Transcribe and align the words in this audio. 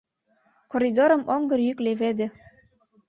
Коридорым 0.71 1.21
оҥгыр 1.33 1.59
йӱк 1.67 1.79
леведе. 1.85 2.27